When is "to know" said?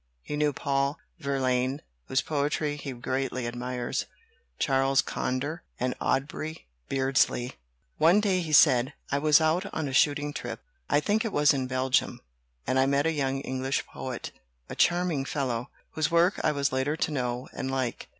16.97-17.47